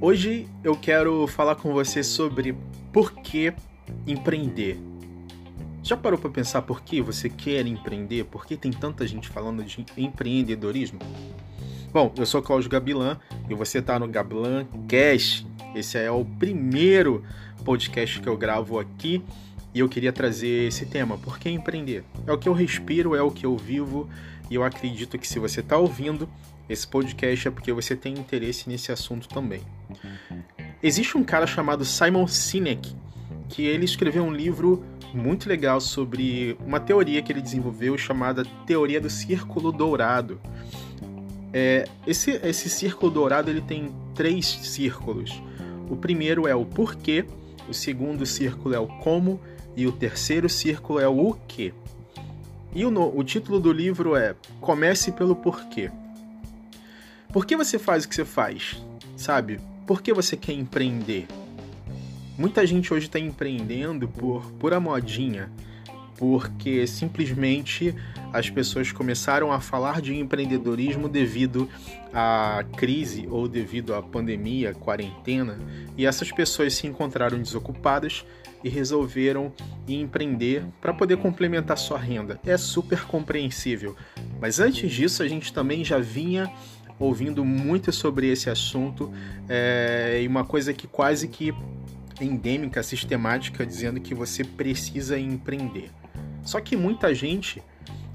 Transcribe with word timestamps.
Hoje 0.00 0.46
eu 0.62 0.76
quero 0.76 1.26
falar 1.26 1.56
com 1.56 1.72
você 1.72 2.02
sobre 2.02 2.56
por 2.92 3.12
que 3.12 3.52
empreender. 4.06 4.78
Já 5.82 5.96
parou 5.96 6.18
para 6.18 6.30
pensar 6.30 6.62
por 6.62 6.80
que 6.80 7.00
você 7.00 7.28
quer 7.28 7.66
empreender? 7.66 8.24
Por 8.24 8.46
que 8.46 8.56
tem 8.56 8.70
tanta 8.70 9.06
gente 9.06 9.28
falando 9.28 9.64
de 9.64 9.84
empreendedorismo? 9.96 10.98
Bom, 11.92 12.12
eu 12.16 12.26
sou 12.26 12.42
Cláudio 12.42 12.70
Gabilan 12.70 13.18
e 13.48 13.54
você 13.54 13.78
está 13.78 13.98
no 13.98 14.06
Gabilan 14.08 14.66
Cast. 14.88 15.46
Esse 15.74 15.98
é 15.98 16.10
o 16.10 16.24
primeiro 16.24 17.24
podcast 17.64 18.20
que 18.20 18.28
eu 18.28 18.36
gravo 18.36 18.78
aqui 18.78 19.24
e 19.76 19.80
eu 19.80 19.90
queria 19.90 20.10
trazer 20.10 20.68
esse 20.68 20.86
tema. 20.86 21.18
Por 21.18 21.38
que 21.38 21.50
empreender? 21.50 22.02
É 22.26 22.32
o 22.32 22.38
que 22.38 22.48
eu 22.48 22.54
respiro, 22.54 23.14
é 23.14 23.20
o 23.20 23.30
que 23.30 23.44
eu 23.44 23.54
vivo 23.58 24.08
e 24.50 24.54
eu 24.54 24.64
acredito 24.64 25.18
que 25.18 25.28
se 25.28 25.38
você 25.38 25.60
está 25.60 25.76
ouvindo 25.76 26.26
esse 26.66 26.88
podcast 26.88 27.46
é 27.46 27.50
porque 27.50 27.70
você 27.74 27.94
tem 27.94 28.14
interesse 28.14 28.70
nesse 28.70 28.90
assunto 28.90 29.28
também. 29.28 29.60
Existe 30.82 31.18
um 31.18 31.22
cara 31.22 31.46
chamado 31.46 31.84
Simon 31.84 32.26
Sinek 32.26 32.96
que 33.50 33.66
ele 33.66 33.84
escreveu 33.84 34.24
um 34.24 34.32
livro 34.32 34.82
muito 35.12 35.46
legal 35.46 35.78
sobre 35.78 36.56
uma 36.64 36.80
teoria 36.80 37.20
que 37.20 37.30
ele 37.30 37.42
desenvolveu 37.42 37.98
chamada 37.98 38.46
teoria 38.66 38.98
do 38.98 39.10
círculo 39.10 39.70
dourado. 39.70 40.40
É, 41.52 41.86
esse, 42.06 42.30
esse 42.42 42.70
círculo 42.70 43.12
dourado 43.12 43.50
ele 43.50 43.60
tem 43.60 43.94
três 44.14 44.46
círculos. 44.46 45.42
O 45.90 45.96
primeiro 45.96 46.48
é 46.48 46.54
o 46.54 46.64
porquê, 46.64 47.26
o 47.68 47.74
segundo 47.74 48.24
círculo 48.24 48.74
é 48.74 48.78
o 48.78 48.86
como 48.86 49.38
e 49.76 49.86
o 49.86 49.92
terceiro 49.92 50.48
círculo 50.48 50.98
é 50.98 51.06
o 51.06 51.34
que. 51.46 51.74
E 52.74 52.84
o, 52.84 53.16
o 53.16 53.22
título 53.22 53.60
do 53.60 53.72
livro 53.72 54.16
é 54.16 54.34
Comece 54.60 55.12
pelo 55.12 55.36
Porquê. 55.36 55.90
Por 57.32 57.44
que 57.44 57.56
você 57.56 57.78
faz 57.78 58.04
o 58.04 58.08
que 58.08 58.14
você 58.14 58.24
faz? 58.24 58.82
Sabe? 59.16 59.60
Por 59.86 60.00
que 60.00 60.12
você 60.12 60.36
quer 60.36 60.52
empreender? 60.52 61.26
Muita 62.38 62.66
gente 62.66 62.92
hoje 62.92 63.06
está 63.06 63.18
empreendendo 63.18 64.08
por 64.08 64.50
pura 64.52 64.80
modinha, 64.80 65.50
porque 66.18 66.86
simplesmente 66.86 67.94
as 68.32 68.50
pessoas 68.50 68.92
começaram 68.92 69.52
a 69.52 69.60
falar 69.60 70.00
de 70.00 70.14
empreendedorismo 70.14 71.08
devido 71.08 71.68
à 72.12 72.64
crise 72.76 73.26
ou 73.30 73.48
devido 73.48 73.94
à 73.94 74.02
pandemia, 74.02 74.74
quarentena, 74.74 75.58
e 75.96 76.06
essas 76.06 76.30
pessoas 76.32 76.74
se 76.74 76.86
encontraram 76.86 77.38
desocupadas 77.38 78.24
e 78.64 78.68
resolveram 78.68 79.52
empreender 79.86 80.64
para 80.80 80.92
poder 80.92 81.18
complementar 81.18 81.78
sua 81.78 81.98
renda. 81.98 82.40
É 82.44 82.56
super 82.56 83.02
compreensível. 83.02 83.94
Mas 84.40 84.58
antes 84.58 84.90
disso, 84.90 85.22
a 85.22 85.28
gente 85.28 85.52
também 85.52 85.84
já 85.84 85.98
vinha 85.98 86.50
ouvindo 86.98 87.44
muito 87.44 87.92
sobre 87.92 88.28
esse 88.28 88.48
assunto 88.48 89.12
é, 89.48 90.20
e 90.22 90.26
uma 90.26 90.44
coisa 90.44 90.72
que 90.72 90.86
quase 90.86 91.28
que 91.28 91.54
endêmica, 92.20 92.82
sistemática, 92.82 93.66
dizendo 93.66 94.00
que 94.00 94.14
você 94.14 94.42
precisa 94.42 95.18
empreender. 95.18 95.90
Só 96.46 96.60
que 96.60 96.76
muita 96.76 97.12
gente 97.12 97.60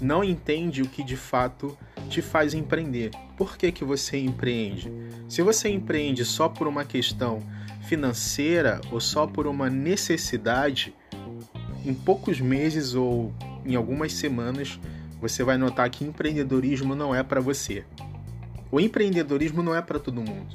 não 0.00 0.22
entende 0.22 0.82
o 0.82 0.88
que 0.88 1.02
de 1.02 1.16
fato 1.16 1.76
te 2.08 2.22
faz 2.22 2.54
empreender. 2.54 3.10
Por 3.36 3.56
que, 3.56 3.72
que 3.72 3.84
você 3.84 4.18
empreende? 4.18 4.92
Se 5.28 5.42
você 5.42 5.70
empreende 5.70 6.24
só 6.24 6.48
por 6.48 6.68
uma 6.68 6.84
questão 6.84 7.42
financeira 7.82 8.80
ou 8.92 9.00
só 9.00 9.26
por 9.26 9.46
uma 9.46 9.70
necessidade, 9.70 10.94
em 11.84 11.94
poucos 11.94 12.38
meses 12.38 12.94
ou 12.94 13.32
em 13.64 13.74
algumas 13.74 14.12
semanas 14.12 14.78
você 15.20 15.42
vai 15.42 15.56
notar 15.56 15.88
que 15.90 16.04
empreendedorismo 16.04 16.94
não 16.94 17.14
é 17.14 17.22
para 17.22 17.40
você. 17.40 17.84
O 18.70 18.78
empreendedorismo 18.78 19.62
não 19.62 19.74
é 19.74 19.80
para 19.80 19.98
todo 19.98 20.16
mundo. 20.20 20.54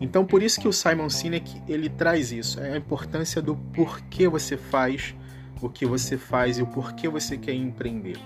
Então 0.00 0.24
por 0.24 0.40
isso 0.40 0.60
que 0.60 0.68
o 0.68 0.72
Simon 0.72 1.10
Sinek 1.10 1.60
ele 1.68 1.88
traz 1.88 2.30
isso, 2.30 2.60
é 2.60 2.74
a 2.74 2.76
importância 2.76 3.42
do 3.42 3.56
porquê 3.56 4.28
você 4.28 4.56
faz 4.56 5.14
o 5.62 5.70
que 5.70 5.86
você 5.86 6.18
faz 6.18 6.58
e 6.58 6.62
o 6.62 6.66
porquê 6.66 7.08
você 7.08 7.38
quer 7.38 7.54
empreender. 7.54 8.18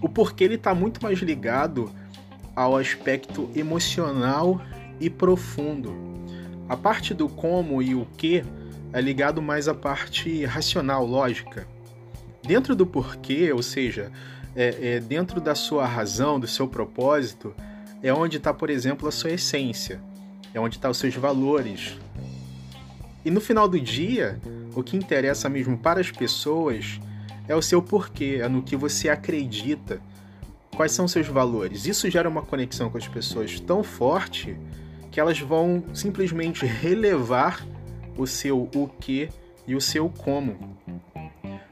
O 0.00 0.08
porquê 0.08 0.44
ele 0.44 0.54
está 0.54 0.74
muito 0.74 1.02
mais 1.02 1.18
ligado 1.18 1.90
ao 2.54 2.76
aspecto 2.76 3.50
emocional 3.56 4.60
e 5.00 5.08
profundo. 5.08 5.94
A 6.68 6.76
parte 6.76 7.14
do 7.14 7.28
como 7.28 7.82
e 7.82 7.94
o 7.94 8.06
que 8.16 8.44
é 8.92 9.00
ligado 9.00 9.40
mais 9.40 9.66
à 9.66 9.74
parte 9.74 10.44
racional, 10.44 11.06
lógica. 11.06 11.66
Dentro 12.42 12.76
do 12.76 12.86
porquê, 12.86 13.52
ou 13.52 13.62
seja, 13.62 14.12
é, 14.54 14.96
é 14.96 15.00
dentro 15.00 15.40
da 15.40 15.54
sua 15.54 15.86
razão, 15.86 16.38
do 16.38 16.46
seu 16.46 16.68
propósito, 16.68 17.54
é 18.02 18.12
onde 18.12 18.36
está, 18.36 18.52
por 18.52 18.70
exemplo, 18.70 19.08
a 19.08 19.12
sua 19.12 19.30
essência, 19.30 20.00
é 20.52 20.60
onde 20.60 20.76
estão 20.76 20.88
tá 20.88 20.92
os 20.92 20.98
seus 20.98 21.14
valores. 21.14 21.96
E 23.24 23.30
no 23.30 23.40
final 23.40 23.68
do 23.68 23.78
dia, 23.78 24.40
o 24.74 24.82
que 24.82 24.96
interessa 24.96 25.48
mesmo 25.48 25.76
para 25.76 26.00
as 26.00 26.10
pessoas 26.10 27.00
é 27.48 27.54
o 27.54 27.62
seu 27.62 27.82
porquê, 27.82 28.38
é 28.42 28.48
no 28.48 28.62
que 28.62 28.76
você 28.76 29.08
acredita, 29.08 30.00
quais 30.76 30.92
são 30.92 31.06
seus 31.08 31.26
valores. 31.26 31.86
Isso 31.86 32.08
gera 32.10 32.28
uma 32.28 32.42
conexão 32.42 32.88
com 32.88 32.98
as 32.98 33.08
pessoas 33.08 33.60
tão 33.60 33.82
forte 33.82 34.56
que 35.10 35.18
elas 35.18 35.38
vão 35.40 35.84
simplesmente 35.92 36.64
relevar 36.64 37.66
o 38.16 38.26
seu 38.26 38.70
o 38.74 38.88
que 39.00 39.28
e 39.66 39.74
o 39.74 39.80
seu 39.80 40.08
como. 40.08 40.78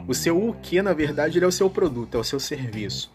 O 0.06 0.14
seu 0.14 0.48
o 0.48 0.54
que, 0.54 0.82
na 0.82 0.92
verdade, 0.92 1.42
é 1.42 1.46
o 1.46 1.52
seu 1.52 1.70
produto, 1.70 2.16
é 2.16 2.20
o 2.20 2.24
seu 2.24 2.40
serviço 2.40 3.12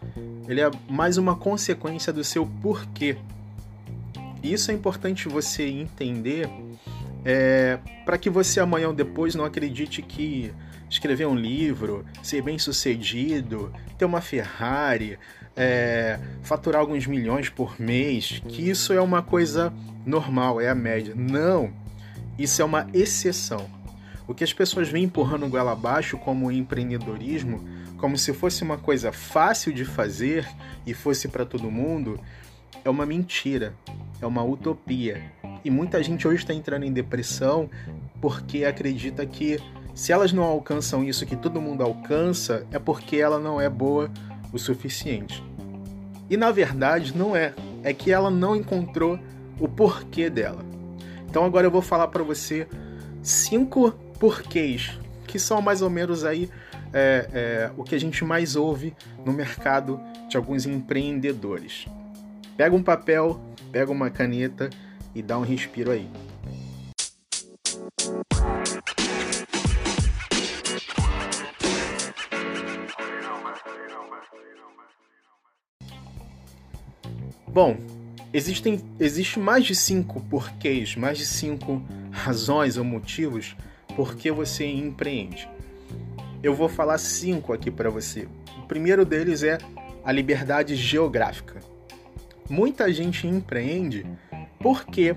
ele 0.48 0.60
é 0.60 0.70
mais 0.88 1.16
uma 1.16 1.34
consequência 1.34 2.12
do 2.12 2.22
seu 2.22 2.46
porquê. 2.46 3.16
Isso 4.42 4.70
é 4.70 4.74
importante 4.74 5.28
você 5.28 5.66
entender 5.66 6.48
é, 7.24 7.78
para 8.04 8.18
que 8.18 8.28
você 8.28 8.60
amanhã 8.60 8.88
ou 8.88 8.94
depois 8.94 9.34
não 9.34 9.44
acredite 9.44 10.02
que 10.02 10.52
escrever 10.88 11.26
um 11.26 11.34
livro, 11.34 12.04
ser 12.22 12.42
bem 12.42 12.58
sucedido, 12.58 13.72
ter 13.98 14.04
uma 14.04 14.20
Ferrari, 14.20 15.18
é, 15.56 16.18
faturar 16.42 16.80
alguns 16.80 17.06
milhões 17.06 17.48
por 17.48 17.80
mês, 17.80 18.42
que 18.48 18.68
isso 18.68 18.92
é 18.92 19.00
uma 19.00 19.22
coisa 19.22 19.72
normal, 20.04 20.60
é 20.60 20.68
a 20.68 20.74
média. 20.74 21.14
Não! 21.16 21.72
Isso 22.38 22.60
é 22.60 22.64
uma 22.64 22.88
exceção. 22.92 23.70
O 24.26 24.34
que 24.34 24.42
as 24.42 24.52
pessoas 24.52 24.88
vêm 24.88 25.04
empurrando 25.04 25.48
goela 25.48 25.72
abaixo 25.72 26.18
como 26.18 26.50
empreendedorismo 26.50 27.62
como 28.04 28.18
se 28.18 28.34
fosse 28.34 28.62
uma 28.62 28.76
coisa 28.76 29.10
fácil 29.12 29.72
de 29.72 29.82
fazer 29.82 30.46
e 30.86 30.92
fosse 30.92 31.26
para 31.26 31.46
todo 31.46 31.70
mundo, 31.70 32.20
é 32.84 32.90
uma 32.90 33.06
mentira, 33.06 33.74
é 34.20 34.26
uma 34.26 34.44
utopia. 34.44 35.22
E 35.64 35.70
muita 35.70 36.02
gente 36.02 36.28
hoje 36.28 36.42
está 36.42 36.52
entrando 36.52 36.84
em 36.84 36.92
depressão 36.92 37.70
porque 38.20 38.64
acredita 38.64 39.24
que 39.24 39.58
se 39.94 40.12
elas 40.12 40.32
não 40.32 40.42
alcançam 40.42 41.02
isso 41.02 41.24
que 41.24 41.36
todo 41.36 41.60
mundo 41.60 41.82
alcança, 41.82 42.66
é 42.70 42.78
porque 42.78 43.16
ela 43.16 43.38
não 43.38 43.60
é 43.60 43.68
boa 43.68 44.10
o 44.52 44.58
suficiente. 44.58 45.42
E 46.28 46.36
na 46.36 46.50
verdade 46.50 47.16
não 47.16 47.34
é, 47.34 47.54
é 47.82 47.94
que 47.94 48.12
ela 48.12 48.30
não 48.30 48.54
encontrou 48.54 49.18
o 49.58 49.66
porquê 49.66 50.28
dela. 50.28 50.62
Então 51.28 51.44
agora 51.44 51.66
eu 51.66 51.70
vou 51.70 51.82
falar 51.82 52.08
para 52.08 52.22
você 52.22 52.68
cinco 53.22 53.92
porquês 54.18 54.98
que 55.26 55.38
são 55.38 55.62
mais 55.62 55.80
ou 55.80 55.88
menos 55.88 56.24
aí 56.24 56.50
é, 56.92 57.28
é, 57.32 57.70
o 57.76 57.82
que 57.82 57.94
a 57.94 57.98
gente 57.98 58.24
mais 58.24 58.54
ouve 58.54 58.94
no 59.24 59.32
mercado 59.32 60.00
de 60.28 60.36
alguns 60.36 60.66
empreendedores. 60.66 61.86
Pega 62.56 62.76
um 62.76 62.82
papel, 62.82 63.40
pega 63.72 63.90
uma 63.90 64.10
caneta 64.10 64.70
e 65.14 65.22
dá 65.22 65.38
um 65.38 65.42
respiro 65.42 65.90
aí. 65.90 66.08
Bom, 77.46 77.76
existem 78.32 78.80
existe 78.98 79.38
mais 79.38 79.64
de 79.64 79.76
cinco 79.76 80.20
porquês, 80.22 80.96
mais 80.96 81.18
de 81.18 81.24
cinco 81.24 81.80
razões 82.10 82.76
ou 82.76 82.84
motivos 82.84 83.56
por 83.94 84.16
que 84.16 84.30
você 84.32 84.66
empreende. 84.66 85.48
Eu 86.42 86.52
vou 86.52 86.68
falar 86.68 86.98
cinco 86.98 87.52
aqui 87.52 87.70
para 87.70 87.88
você. 87.88 88.26
O 88.58 88.66
primeiro 88.66 89.04
deles 89.04 89.44
é 89.44 89.58
a 90.04 90.10
liberdade 90.10 90.74
geográfica. 90.74 91.60
Muita 92.50 92.92
gente 92.92 93.26
empreende 93.26 94.04
porque 94.64 95.14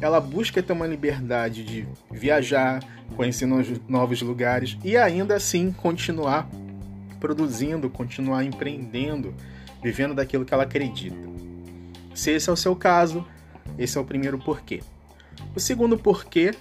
ela 0.00 0.20
busca 0.20 0.62
ter 0.62 0.72
uma 0.72 0.86
liberdade 0.86 1.64
de 1.64 1.88
viajar, 2.08 2.80
conhecer 3.16 3.44
novos 3.88 4.22
lugares 4.22 4.78
e 4.84 4.96
ainda 4.96 5.34
assim 5.34 5.72
continuar 5.72 6.48
produzindo, 7.18 7.90
continuar 7.90 8.44
empreendendo, 8.44 9.34
vivendo 9.82 10.14
daquilo 10.14 10.44
que 10.44 10.54
ela 10.54 10.62
acredita. 10.62 11.16
Se 12.14 12.30
esse 12.30 12.48
é 12.48 12.52
o 12.52 12.56
seu 12.56 12.76
caso, 12.76 13.26
esse 13.76 13.98
é 13.98 14.00
o 14.00 14.04
primeiro 14.04 14.38
porquê. 14.38 14.84
O 15.52 15.58
segundo 15.58 15.98
porquê 15.98 16.54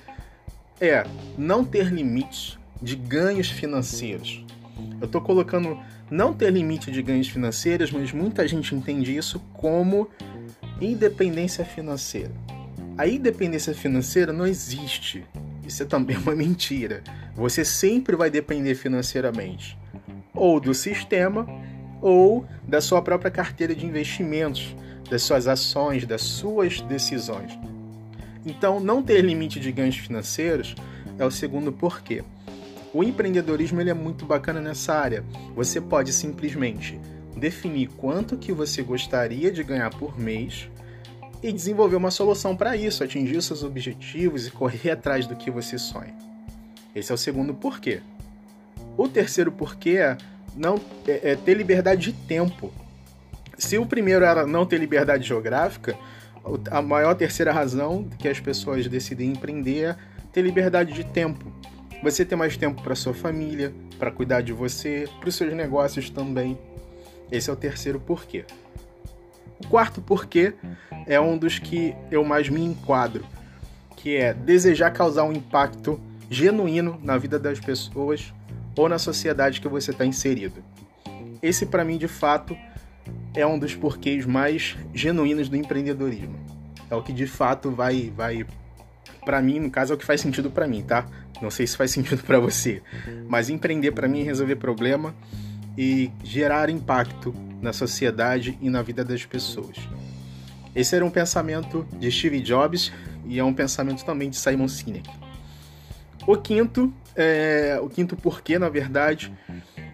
é 0.82 1.06
não 1.38 1.64
ter 1.64 1.86
limites 1.94 2.58
de 2.82 2.96
ganhos 2.96 3.52
financeiros. 3.52 4.44
Eu 5.00 5.06
estou 5.06 5.22
colocando 5.22 5.78
não 6.10 6.34
ter 6.34 6.52
limite 6.52 6.92
de 6.92 7.04
ganhos 7.04 7.28
financeiros, 7.28 7.92
mas 7.92 8.12
muita 8.12 8.48
gente 8.48 8.74
entende 8.74 9.16
isso 9.16 9.40
como 9.54 10.10
independência 10.82 11.66
financeira. 11.66 12.32
A 12.98 13.08
independência 13.08 13.74
financeira 13.74 14.34
não 14.34 14.46
existe. 14.46 15.24
Isso 15.66 15.84
é 15.84 15.86
também 15.86 16.18
uma 16.18 16.36
mentira. 16.36 17.04
Você 17.36 17.64
sempre 17.64 18.16
vai 18.16 18.30
depender 18.30 18.76
financeiramente 18.76 19.78
ou 20.34 20.60
do 20.60 20.74
sistema 20.74 21.48
ou 22.02 22.46
da 22.68 22.80
sua 22.80 23.02
própria 23.02 23.30
carteira 23.30 23.76
de 23.76 23.86
investimentos, 23.86 24.76
das 25.10 25.22
suas 25.24 25.48
ações, 25.48 26.06
das 26.06 26.22
suas 26.22 26.80
decisões. 26.82 27.58
Então, 28.46 28.80
não 28.80 29.04
ter 29.04 29.22
limite 29.22 29.60
de 29.60 29.72
ganhos 29.72 29.98
financeiros 29.98 30.76
é 31.18 31.26
o 31.26 31.32
segundo 31.32 31.72
porquê. 31.72 32.24
O 32.94 33.04
empreendedorismo 33.04 33.82
ele 33.82 33.90
é 33.90 33.94
muito 33.94 34.26
bacana 34.26 34.62
nessa 34.62 34.94
área. 34.94 35.24
Você 35.56 35.80
pode 35.82 36.14
simplesmente 36.14 37.00
definir 37.36 37.88
quanto 37.90 38.38
que 38.38 38.52
você 38.52 38.82
gostaria 38.82 39.52
de 39.52 39.64
ganhar 39.64 39.90
por 39.92 40.20
mês 40.20 40.70
e 41.42 41.52
desenvolver 41.52 41.96
uma 41.96 42.12
solução 42.12 42.56
para 42.56 42.76
isso, 42.76 43.04
atingir 43.04 43.42
seus 43.42 43.64
objetivos 43.64 44.48
e 44.48 44.52
correr 44.52 44.92
atrás 44.92 45.26
do 45.26 45.36
que 45.36 45.50
você 45.50 45.78
sonha. 45.78 46.14
Esse 46.94 47.12
é 47.12 47.16
o 47.16 47.18
segundo 47.18 47.54
porquê. 47.54 48.02
O 48.98 49.08
terceiro 49.08 49.52
porquê 49.52 49.98
é, 49.98 50.18
não, 50.56 50.76
é, 51.08 51.32
é 51.32 51.36
ter 51.36 51.56
liberdade 51.56 52.12
de 52.12 52.14
tempo. 52.14 52.72
Se 53.58 53.78
o 53.78 53.86
primeiro 53.86 54.26
era 54.26 54.46
não 54.46 54.66
ter 54.66 54.78
liberdade 54.78 55.28
geográfica, 55.28 55.98
a 56.70 56.82
maior 56.82 57.16
terceira 57.16 57.52
razão 57.52 58.08
que 58.18 58.28
as 58.28 58.40
pessoas 58.40 58.88
decidem 58.88 59.32
empreender 59.32 59.84
é 59.84 59.96
ter 60.32 60.42
liberdade 60.42 60.94
de 60.94 61.04
tempo. 61.04 61.52
Você 62.02 62.24
ter 62.24 62.36
mais 62.36 62.56
tempo 62.56 62.82
para 62.82 62.96
sua 62.96 63.14
família, 63.14 63.74
para 63.98 64.10
cuidar 64.10 64.42
de 64.42 64.54
você, 64.54 65.08
para 65.20 65.30
os 65.30 65.36
seus 65.36 65.54
negócios 65.54 66.10
também. 66.10 66.58
Esse 67.32 67.50
é 67.50 67.54
o 67.54 67.56
terceiro 67.56 68.00
porquê. 68.00 68.46
O 69.64 69.68
quarto 69.68 70.02
porquê 70.02 70.54
é 71.06 71.20
um 71.20 71.38
dos 71.38 71.60
que 71.60 71.94
eu 72.10 72.24
mais 72.24 72.50
me 72.50 72.64
enquadro, 72.64 73.26
que 73.96 74.16
é 74.16 74.34
desejar 74.34 74.92
causar 74.92 75.24
um 75.24 75.34
impacto 75.34 76.00
genuíno 76.30 77.00
na 77.04 77.18
vida 77.18 77.38
das 77.38 77.60
pessoas 77.60 78.34
ou 78.76 78.88
na 78.88 78.98
sociedade 78.98 79.60
que 79.60 79.68
você 79.68 79.92
está 79.92 80.06
inserido. 80.06 80.64
Esse, 81.42 81.66
para 81.66 81.84
mim, 81.84 81.98
de 81.98 82.08
fato, 82.08 82.56
é 83.34 83.46
um 83.46 83.60
dos 83.60 83.76
porquês 83.76 84.26
mais 84.26 84.78
genuínos 84.94 85.50
do 85.50 85.56
empreendedorismo. 85.56 86.36
É 86.90 86.96
o 86.96 87.04
que 87.04 87.14
de 87.14 87.28
fato 87.28 87.72
vai, 87.72 88.12
vai 88.16 88.46
para 89.26 89.42
mim, 89.42 89.60
no 89.60 89.70
caso, 89.70 89.94
é 89.94 89.96
o 89.96 90.00
que 90.00 90.06
faz 90.06 90.22
sentido 90.22 90.50
para 90.50 90.68
mim, 90.68 90.82
tá? 90.82 91.06
Não 91.42 91.52
sei 91.52 91.68
se 91.68 91.78
faz 91.78 91.92
sentido 91.92 92.24
para 92.24 92.40
você, 92.40 92.82
mas 93.28 93.50
empreender 93.50 93.92
para 93.92 94.08
mim 94.08 94.22
é 94.22 94.24
resolver 94.24 94.56
problema 94.56 95.14
e 95.80 96.12
gerar 96.22 96.70
impacto 96.70 97.34
na 97.62 97.72
sociedade 97.72 98.60
e 98.62 98.70
na 98.70 98.82
vida 98.82 99.02
das 99.02 99.26
pessoas. 99.26 99.78
Esse 100.76 100.94
era 100.94 101.06
um 101.06 101.10
pensamento 101.10 101.88
de 101.98 102.12
Steve 102.12 102.42
Jobs 102.42 102.92
e 103.26 103.40
é 103.40 103.44
um 103.46 103.54
pensamento 103.54 104.04
também 104.04 104.30
de 104.30 104.36
Simon 104.36 104.68
Sinek. 104.68 105.10
O 106.28 106.36
quinto, 106.36 106.94
é, 107.16 107.80
o 107.82 107.88
quinto 107.88 108.18
porquê, 108.18 108.60
na 108.60 108.68
verdade, 108.68 109.34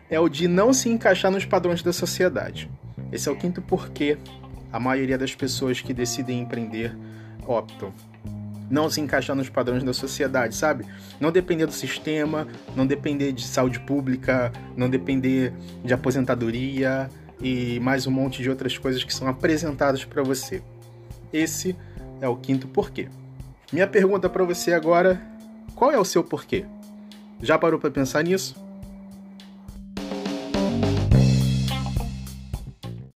é 0.09 0.19
o 0.19 0.27
de 0.27 0.47
não 0.47 0.73
se 0.73 0.89
encaixar 0.89 1.29
nos 1.29 1.45
padrões 1.45 1.83
da 1.83 1.93
sociedade. 1.93 2.67
Esse 3.11 3.29
é 3.29 3.31
o 3.31 3.35
quinto 3.35 3.61
porquê 3.61 4.17
a 4.73 4.79
maioria 4.79 5.19
das 5.19 5.35
pessoas 5.35 5.81
que 5.81 5.93
decidem 5.93 6.39
empreender 6.39 6.97
optam. 7.45 7.93
Não 8.69 8.89
se 8.89 8.99
encaixar 8.99 9.35
nos 9.35 9.49
padrões 9.49 9.83
da 9.83 9.93
sociedade, 9.93 10.55
sabe? 10.55 10.85
Não 11.19 11.31
depender 11.31 11.65
do 11.65 11.71
sistema, 11.71 12.47
não 12.75 12.85
depender 12.85 13.31
de 13.31 13.45
saúde 13.45 13.79
pública, 13.79 14.51
não 14.75 14.89
depender 14.89 15.53
de 15.83 15.93
aposentadoria, 15.93 17.09
e 17.41 17.79
mais 17.79 18.07
um 18.07 18.11
monte 18.11 18.41
de 18.41 18.49
outras 18.49 18.77
coisas 18.77 19.03
que 19.03 19.13
são 19.13 19.27
apresentadas 19.27 20.03
para 20.03 20.23
você. 20.23 20.61
Esse 21.31 21.75
é 22.21 22.27
o 22.27 22.35
quinto 22.35 22.67
porquê. 22.67 23.07
Minha 23.71 23.87
pergunta 23.87 24.29
para 24.29 24.43
você 24.43 24.73
agora: 24.73 25.21
qual 25.75 25.91
é 25.91 25.99
o 25.99 26.05
seu 26.05 26.23
porquê? 26.23 26.65
Já 27.41 27.57
parou 27.57 27.79
para 27.79 27.91
pensar 27.91 28.23
nisso? 28.23 28.64